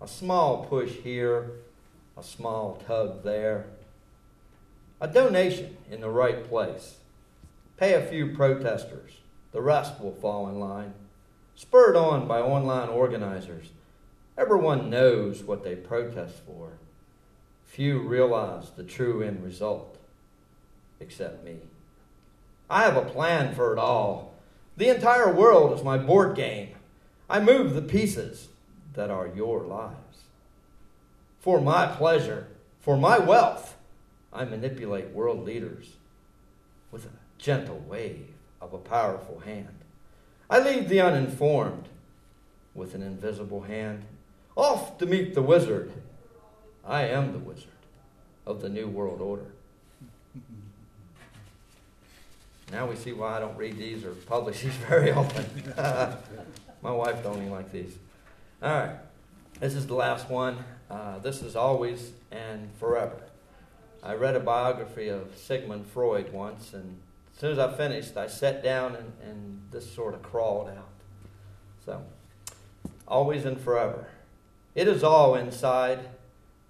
[0.01, 1.53] A small push here,
[2.19, 3.67] a small tug there,
[5.01, 6.97] a donation in the right place.
[7.79, 9.13] Pay a few protesters,
[9.53, 10.93] the rest will fall in line.
[11.55, 13.71] Spurred on by online organizers,
[14.37, 16.73] everyone knows what they protest for.
[17.65, 19.97] Few realize the true end result,
[21.01, 21.57] except me.
[22.69, 24.35] I have a plan for it all.
[24.77, 26.71] The entire world is my board game.
[27.31, 28.49] I move the pieces
[28.97, 30.25] that are your lives.
[31.39, 32.49] For my pleasure,
[32.81, 33.77] for my wealth,
[34.33, 35.93] I manipulate world leaders
[36.91, 38.29] with a gentle wave
[38.61, 39.79] of a powerful hand.
[40.51, 41.89] I lead the uninformed
[42.75, 44.05] with an invisible hand.
[44.57, 45.93] Off to meet the wizard.
[46.85, 47.69] I am the wizard
[48.47, 49.53] of the New World Order.
[52.73, 55.47] Now we see why I don't read these or publish these very often.
[56.83, 57.97] My wife don't even like these.
[58.63, 58.97] All right,
[59.61, 60.65] this is the last one.
[60.91, 63.21] Uh, this is always and forever.
[64.03, 66.99] I read a biography of Sigmund Freud once, and
[67.35, 70.89] as soon as I finished, I sat down and, and this sort of crawled out.
[71.85, 72.03] So,
[73.07, 74.09] always and forever.
[74.75, 76.09] It is all inside,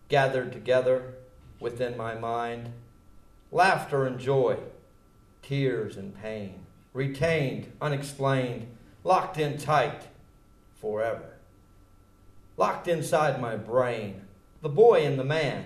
[0.09, 1.15] gathered together
[1.61, 2.73] within my mind.
[3.53, 4.57] Laughter and joy,
[5.41, 10.09] tears and pain, retained, unexplained, locked in tight
[10.81, 11.36] forever.
[12.57, 14.23] Locked inside my brain,
[14.63, 15.65] the boy and the man,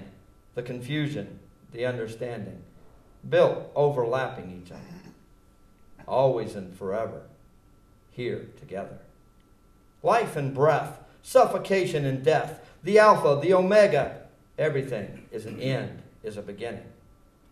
[0.54, 1.38] the confusion,
[1.72, 2.62] the understanding,
[3.28, 4.82] built overlapping each other,
[6.08, 7.22] always and forever,
[8.10, 8.98] here together.
[10.02, 14.22] Life and breath, suffocation and death, the Alpha, the Omega,
[14.58, 16.86] everything is an end, is a beginning.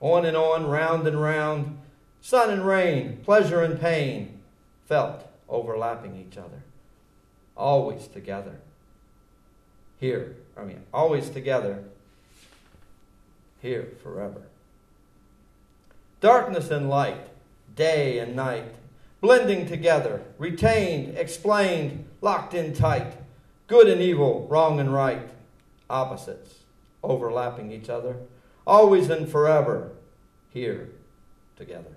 [0.00, 1.78] On and on, round and round,
[2.20, 4.40] sun and rain, pleasure and pain,
[4.86, 6.62] felt overlapping each other,
[7.56, 8.56] always together.
[9.98, 11.82] Here, I mean, always together,
[13.60, 14.42] here forever.
[16.20, 17.28] Darkness and light,
[17.74, 18.74] day and night,
[19.20, 23.14] blending together, retained, explained, locked in tight,
[23.66, 25.28] good and evil, wrong and right,
[25.90, 26.54] opposites,
[27.02, 28.16] overlapping each other,
[28.66, 29.92] always and forever,
[30.50, 30.90] here
[31.56, 31.96] together.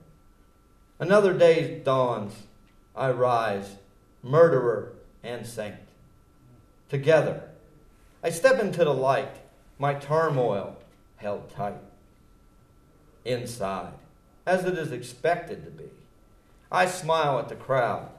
[0.99, 2.33] Another day dawns,
[2.95, 3.77] I rise,
[4.23, 4.93] murderer
[5.23, 5.75] and saint.
[6.89, 7.50] Together,
[8.23, 9.37] I step into the light,
[9.79, 10.77] my turmoil
[11.17, 11.79] held tight.
[13.25, 13.93] Inside,
[14.45, 15.89] as it is expected to be,
[16.71, 18.09] I smile at the crowd.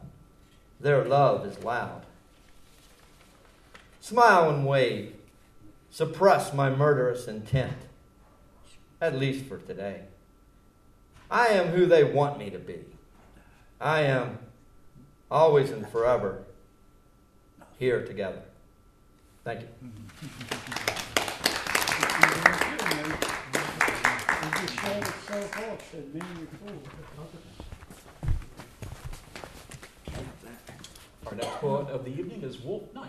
[0.80, 2.04] Their love is loud.
[4.00, 5.14] Smile and wave,
[5.90, 7.76] suppress my murderous intent,
[9.00, 10.02] at least for today.
[11.30, 12.84] I am who they want me to be.
[13.80, 14.38] I am
[15.30, 16.44] always and forever
[17.78, 18.42] here together.
[19.44, 19.68] Thank you.
[31.26, 33.08] Our next poet of the evening is Wolf Knight.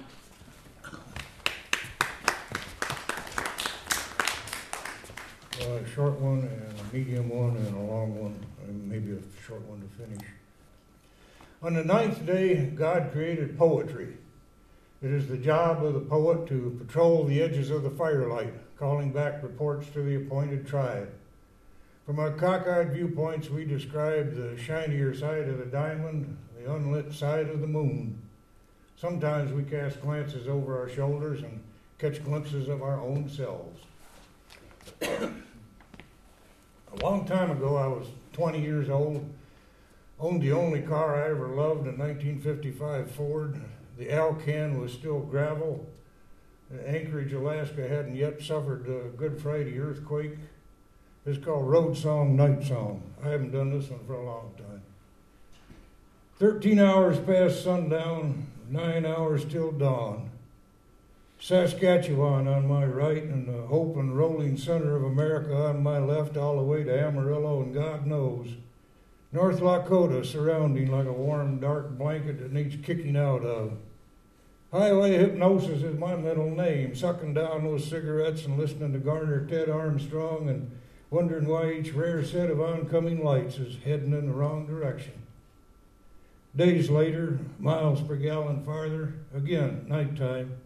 [5.61, 9.61] A short one and a medium one and a long one, and maybe a short
[9.67, 10.27] one to finish.
[11.61, 14.17] On the ninth day, God created poetry.
[15.03, 19.11] It is the job of the poet to patrol the edges of the firelight, calling
[19.11, 21.09] back reports to the appointed tribe.
[22.05, 27.49] From our cockeyed viewpoints, we describe the shinier side of the diamond, the unlit side
[27.49, 28.17] of the moon.
[28.95, 31.61] Sometimes we cast glances over our shoulders and
[31.99, 33.81] catch glimpses of our own selves.
[35.01, 35.33] A
[37.01, 39.29] long time ago, I was 20 years old,
[40.17, 43.59] owned the only car I ever loved, a 1955 Ford.
[43.97, 45.85] The Alcan was still gravel.
[46.85, 50.37] Anchorage, Alaska hadn't yet suffered a Good Friday earthquake.
[51.25, 53.03] It's called Road Song, Night Song.
[53.23, 54.81] I haven't done this one for a long time.
[56.39, 60.31] 13 hours past sundown, 9 hours till dawn.
[61.39, 66.37] Saskatchewan on my right and the hope and rolling center of America on my left,
[66.37, 68.47] all the way to Amarillo and God knows.
[69.33, 73.73] North Dakota surrounding like a warm, dark blanket that needs kicking out of.
[74.71, 79.69] Highway hypnosis is my middle name, sucking down those cigarettes and listening to Garner Ted
[79.69, 80.71] Armstrong and
[81.09, 85.13] wondering why each rare set of oncoming lights is heading in the wrong direction.
[86.55, 90.57] Days later, miles per gallon farther, again, nighttime.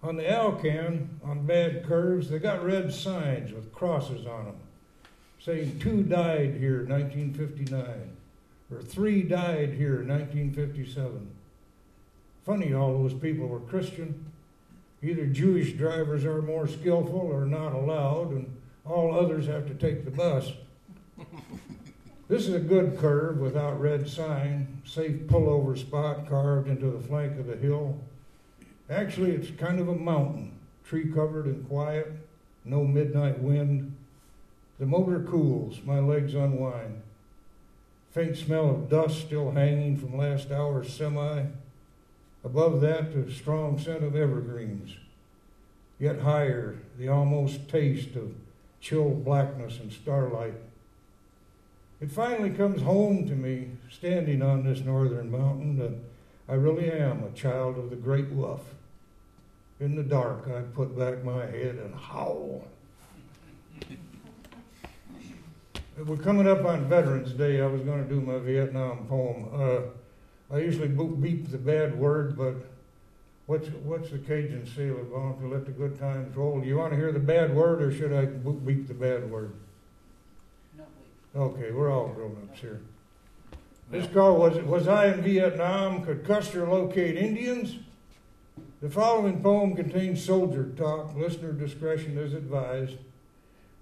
[0.00, 4.56] On the Alcan, on bad curves, they got red signs with crosses on them
[5.44, 7.84] saying two died here in 1959
[8.72, 11.28] or three died here in 1957.
[12.46, 14.24] Funny, all those people were Christian.
[15.02, 20.04] Either Jewish drivers are more skillful or not allowed, and all others have to take
[20.04, 20.52] the bus.
[22.26, 27.38] This is a good curve without red sign, safe pullover spot carved into the flank
[27.38, 27.98] of the hill.
[28.88, 30.52] Actually, it's kind of a mountain,
[30.86, 32.10] tree covered and quiet,
[32.64, 33.94] no midnight wind.
[34.78, 37.02] The motor cools, my legs unwind.
[38.10, 41.44] Faint smell of dust still hanging from last hour's semi.
[42.44, 44.96] Above that, the strong scent of evergreens.
[45.98, 48.34] Yet higher, the almost taste of
[48.80, 50.54] chill blackness and starlight.
[52.00, 55.94] It finally comes home to me, standing on this northern mountain, that
[56.48, 58.74] I really am a child of the great wolf.
[59.80, 62.66] In the dark, I put back my head and howl.
[65.96, 67.60] We're coming up on Veterans Day.
[67.60, 69.48] I was going to do my Vietnam poem.
[69.54, 72.56] Uh, I usually beep the bad word, but
[73.46, 76.60] what's what's the Cajun sailor going to let the good times roll?
[76.60, 79.52] Do you want to hear the bad word, or should I beep the bad word?
[81.36, 82.80] Okay, we're all grown-ups here.
[83.90, 86.04] This call was, was I in Vietnam?
[86.04, 87.76] Could Custer locate Indians?
[88.82, 91.14] The following poem contains soldier talk.
[91.14, 92.96] Listener discretion is advised.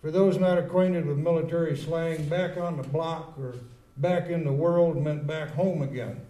[0.02, 3.54] For those not acquainted with military slang, back on the block or
[3.96, 6.20] back in the world meant back home again.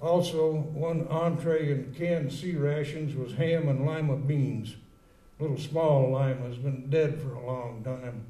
[0.00, 4.76] Also, one entree in canned C rations was ham and lima beans.
[5.38, 8.24] Little small lima has been dead for a long time.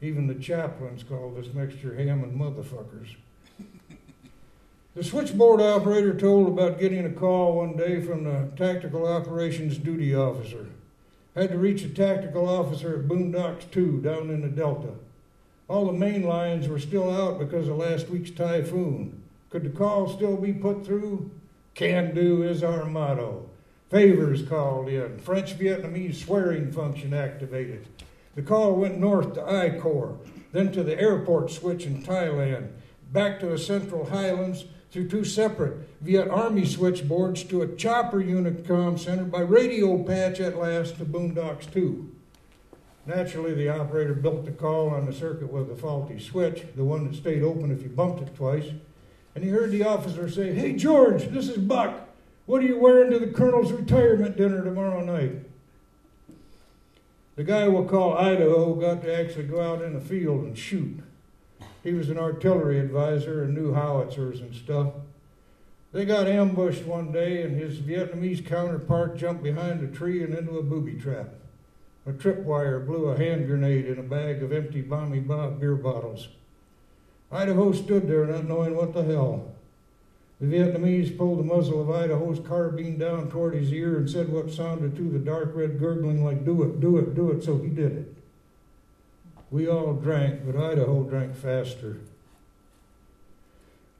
[0.00, 3.16] Even the chaplains call this mixture ham and motherfuckers.
[4.94, 10.14] The switchboard operator told about getting a call one day from the tactical operations duty
[10.14, 10.68] officer.
[11.36, 14.94] Had to reach a tactical officer at Boondocks 2 down in the Delta.
[15.68, 19.22] All the main lines were still out because of last week's typhoon.
[19.50, 21.30] Could the call still be put through?
[21.74, 23.50] Can do is our motto.
[23.90, 25.18] Favors called in.
[25.18, 27.86] French Vietnamese swearing function activated.
[28.34, 30.16] The call went north to I Corps,
[30.52, 32.70] then to the airport switch in Thailand,
[33.12, 34.64] back to the Central Highlands
[34.96, 40.40] through two separate Viet Army switchboards to a chopper unit comm center by radio patch
[40.40, 42.10] at last to Boondocks 2.
[43.04, 47.06] Naturally, the operator built the call on the circuit with a faulty switch, the one
[47.06, 48.70] that stayed open if you bumped it twice.
[49.34, 52.08] And he heard the officer say, Hey, George, this is Buck.
[52.46, 55.44] What are you wearing to the colonel's retirement dinner tomorrow night?
[57.34, 61.02] The guy we'll call Idaho got to actually go out in the field and shoot.
[61.86, 64.92] He was an artillery advisor and knew howitzers and stuff.
[65.92, 70.58] They got ambushed one day, and his Vietnamese counterpart jumped behind a tree and into
[70.58, 71.28] a booby trap.
[72.04, 75.76] A tripwire blew a hand grenade in a bag of empty Ba Muoi Ba beer
[75.76, 76.26] bottles.
[77.30, 79.54] Idaho stood there not knowing what the hell.
[80.40, 84.50] The Vietnamese pulled the muzzle of Idaho's carbine down toward his ear and said what
[84.50, 87.68] sounded to the dark red gurgling like, Do it, do it, do it, so he
[87.68, 88.15] did it.
[89.56, 91.96] We all drank, but Idaho drank faster.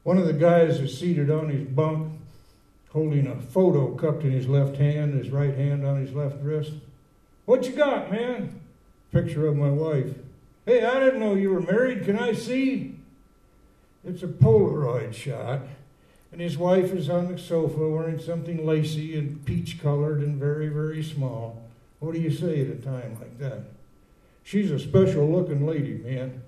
[0.02, 2.12] One of the guys is seated on his bunk,
[2.90, 6.74] holding a photo cupped in his left hand, his right hand on his left wrist.
[7.46, 8.60] What you got, man?
[9.12, 10.12] Picture of my wife.
[10.66, 12.04] Hey, I didn't know you were married.
[12.04, 12.98] Can I see?
[14.04, 15.62] It's a Polaroid shot
[16.32, 20.68] and his wife is on the sofa wearing something lacy and peach colored and very,
[20.68, 21.62] very small.
[21.98, 23.75] What do you say at a time like that?
[24.46, 26.40] She's a special looking lady, man.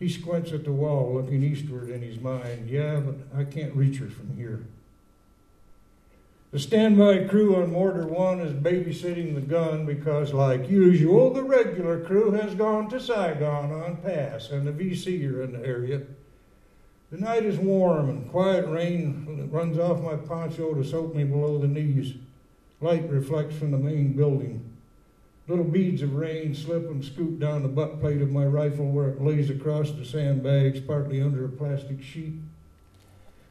[0.00, 2.68] He squints at the wall, looking eastward in his mind.
[2.68, 4.64] Yeah, but I can't reach her from here.
[6.50, 12.00] The standby crew on Mortar 1 is babysitting the gun because, like usual, the regular
[12.00, 16.02] crew has gone to Saigon on pass, and the VC are in the area.
[17.12, 21.58] The night is warm and quiet rain runs off my poncho to soak me below
[21.58, 22.14] the knees.
[22.80, 24.73] Light reflects from the main building.
[25.46, 29.10] Little beads of rain slip and scoop down the butt plate of my rifle where
[29.10, 32.34] it lays across the sandbags, partly under a plastic sheet.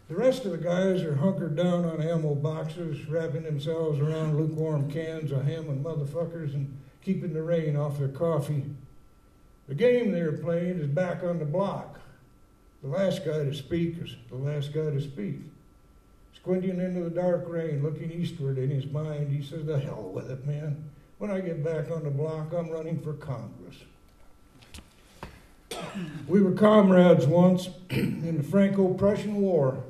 [0.10, 4.90] The rest of the guys are hunkered down on ammo boxes, wrapping themselves around lukewarm
[4.92, 8.64] cans of ham and motherfuckers and keeping the rain off their coffee.
[9.68, 12.00] The game they're playing is back on the block.
[12.82, 15.38] The last guy to speak is the last guy to speak.
[16.36, 20.30] Squinting into the dark rain, looking eastward in his mind, he says, The hell with
[20.30, 20.90] it, man.
[21.24, 23.78] When I get back on the block, I'm running for Congress.
[26.28, 29.86] we were comrades once in the Franco Prussian War.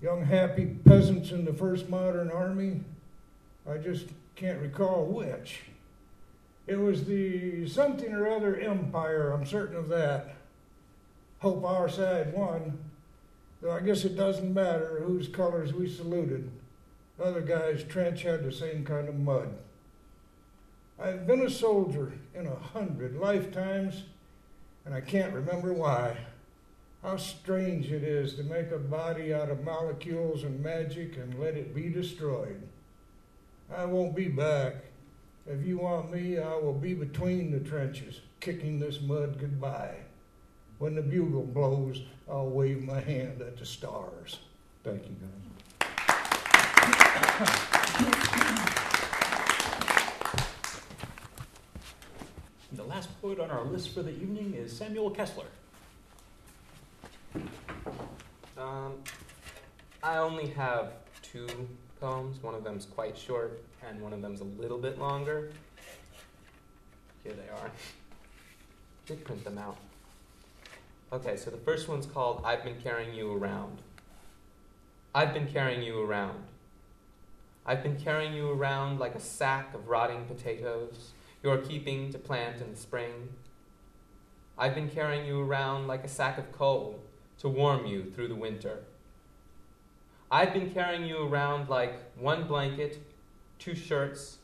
[0.00, 2.82] Young, happy peasants in the first modern army.
[3.68, 5.62] I just can't recall which.
[6.68, 10.36] It was the something or other empire, I'm certain of that
[11.40, 12.78] hope our side won,
[13.60, 16.48] though I guess it doesn't matter whose colors we saluted.
[17.20, 19.52] Other guy's trench had the same kind of mud.
[20.98, 24.04] I've been a soldier in a hundred lifetimes,
[24.84, 26.16] and I can't remember why.
[27.02, 31.54] How strange it is to make a body out of molecules and magic and let
[31.54, 32.62] it be destroyed.
[33.74, 34.76] I won't be back.
[35.46, 39.96] If you want me, I will be between the trenches, kicking this mud goodbye.
[40.78, 44.40] When the bugle blows, I'll wave my hand at the stars.
[44.82, 45.30] Thank you, guys.
[52.72, 55.46] The last poet on our list for the evening is Samuel Kessler.
[58.56, 58.92] Um,
[60.00, 61.48] I only have two
[62.00, 62.40] poems.
[62.40, 65.50] One of them's quite short, and one of them's a little bit longer.
[67.24, 67.68] Here they are.
[69.06, 69.76] Did print them out.
[71.12, 73.78] Okay, so the first one's called I've Been Carrying You Around.
[75.16, 76.44] I've been carrying you around.
[77.66, 81.10] I've been carrying you around like a sack of rotting potatoes
[81.46, 83.28] you're keeping to plant in the spring.
[84.58, 86.98] I've been carrying you around like a sack of coal
[87.38, 88.80] to warm you through the winter.
[90.28, 92.98] I've been carrying you around like one blanket,
[93.60, 94.38] two shirts,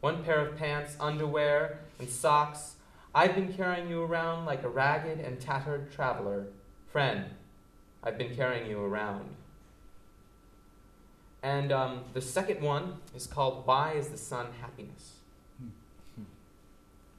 [0.00, 2.74] one pair of pants, underwear, and socks.
[3.14, 6.46] I've been carrying you around like a ragged and tattered traveler.
[6.88, 7.26] Friend,
[8.02, 9.36] I've been carrying you around.
[11.44, 15.19] And um, the second one is called Why is the Sun Happiness?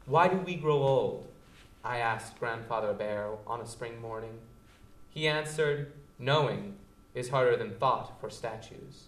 [0.06, 1.28] Why do we grow old?
[1.84, 4.40] I asked Grandfather Bear on a spring morning.
[5.10, 6.76] He answered, Knowing
[7.14, 9.06] is harder than thought for statues.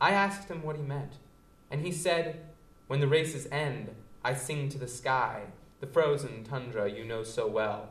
[0.00, 1.12] I asked him what he meant,
[1.70, 2.40] and he said,
[2.86, 3.90] When the races end,
[4.24, 5.44] I sing to the sky,
[5.80, 7.90] the frozen tundra you know so well.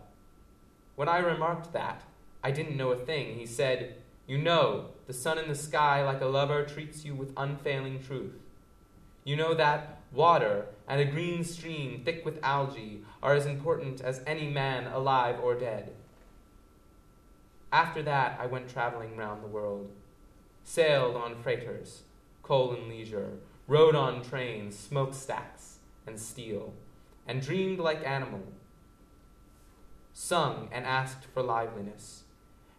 [0.95, 2.03] When I remarked that,
[2.43, 3.37] I didn't know a thing.
[3.37, 3.95] He said,
[4.27, 8.39] You know, the sun in the sky, like a lover, treats you with unfailing truth.
[9.23, 14.21] You know that water and a green stream thick with algae are as important as
[14.27, 15.93] any man alive or dead.
[17.71, 19.91] After that, I went traveling round the world,
[20.63, 22.03] sailed on freighters,
[22.43, 23.37] coal and leisure,
[23.67, 26.73] rode on trains, smokestacks, and steel,
[27.25, 28.43] and dreamed like animal,
[30.13, 32.23] sung and asked for liveliness,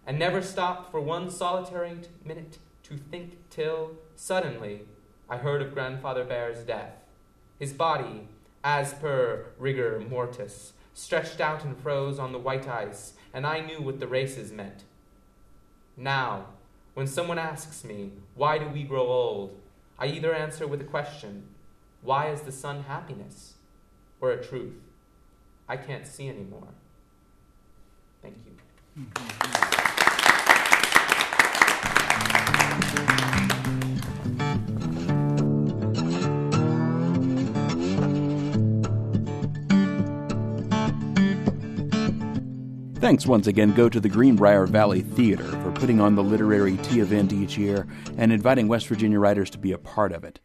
[0.07, 4.83] and never stopped for one solitary minute to think till, suddenly,
[5.30, 7.01] I heard of Grandfather Bear's death.
[7.63, 8.27] His body,
[8.65, 13.81] as per rigor mortis, stretched out and froze on the white ice, and I knew
[13.81, 14.83] what the races meant.
[15.97, 16.47] Now,
[16.95, 19.61] when someone asks me, why do we grow old?
[19.97, 21.45] I either answer with a question,
[22.01, 23.55] why is the sun happiness?
[24.21, 24.83] Or a truth,
[25.69, 26.75] I can't see anymore.
[28.23, 29.05] Thank you.
[29.05, 29.62] Mm-hmm.
[43.03, 47.00] Thanks once again go to the Greenbrier Valley Theater for putting on the literary tea
[47.00, 50.38] event each year and inviting West Virginia writers to be a part of it.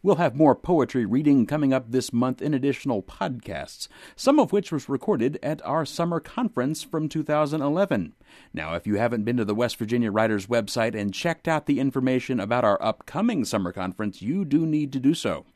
[0.00, 4.70] We'll have more poetry reading coming up this month in additional podcasts, some of which
[4.70, 8.14] was recorded at our summer conference from 2011.
[8.54, 11.80] Now, if you haven't been to the West Virginia Writers website and checked out the
[11.80, 15.46] information about our upcoming summer conference, you do need to do so.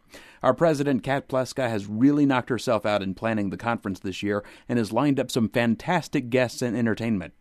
[0.43, 4.45] Our president, Cat Pleska, has really knocked herself out in planning the conference this year
[4.69, 7.35] and has lined up some fantastic guests and entertainment.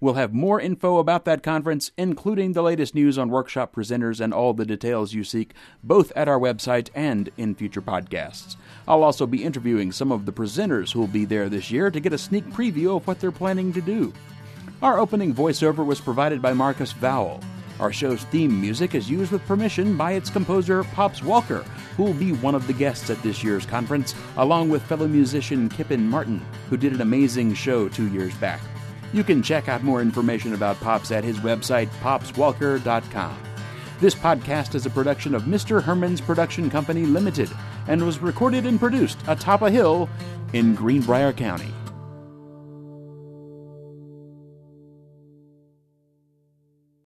[0.00, 4.32] We'll have more info about that conference, including the latest news on workshop presenters and
[4.32, 5.52] all the details you seek,
[5.82, 8.56] both at our website and in future podcasts.
[8.86, 12.00] I'll also be interviewing some of the presenters who will be there this year to
[12.00, 14.12] get a sneak preview of what they're planning to do.
[14.82, 17.42] Our opening voiceover was provided by Marcus Vowell.
[17.80, 21.64] Our show's theme music is used with permission by its composer, Pops Walker,
[21.96, 25.68] who will be one of the guests at this year's conference, along with fellow musician
[25.68, 28.60] Kippen Martin, who did an amazing show two years back.
[29.12, 33.38] You can check out more information about Pops at his website, popswalker.com.
[34.00, 35.82] This podcast is a production of Mr.
[35.82, 37.50] Herman's Production Company Limited
[37.86, 40.08] and was recorded and produced atop a hill
[40.52, 41.72] in Greenbrier County.